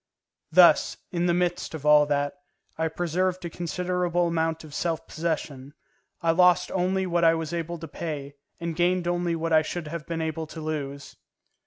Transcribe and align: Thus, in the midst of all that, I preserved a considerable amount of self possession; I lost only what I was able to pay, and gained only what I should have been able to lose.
Thus, 0.51 0.97
in 1.11 1.27
the 1.27 1.33
midst 1.35 1.75
of 1.75 1.85
all 1.85 2.07
that, 2.07 2.33
I 2.75 2.87
preserved 2.87 3.45
a 3.45 3.51
considerable 3.51 4.27
amount 4.29 4.63
of 4.63 4.73
self 4.73 5.05
possession; 5.05 5.75
I 6.23 6.31
lost 6.31 6.71
only 6.71 7.05
what 7.05 7.23
I 7.23 7.35
was 7.35 7.53
able 7.53 7.77
to 7.77 7.87
pay, 7.87 8.33
and 8.59 8.75
gained 8.75 9.07
only 9.07 9.35
what 9.35 9.53
I 9.53 9.61
should 9.61 9.89
have 9.89 10.07
been 10.07 10.19
able 10.23 10.47
to 10.47 10.59
lose. 10.59 11.17